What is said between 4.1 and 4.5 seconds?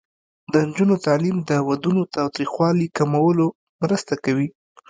کوي.